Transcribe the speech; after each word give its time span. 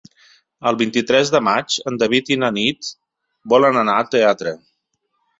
El 0.69 0.77
vint-i-tres 0.77 1.31
de 1.33 1.41
maig 1.47 1.75
en 1.91 1.99
David 2.03 2.31
i 2.35 2.37
na 2.43 2.49
Nit 2.55 2.89
volen 3.53 3.77
anar 3.83 3.99
al 4.05 4.09
teatre. 4.15 4.55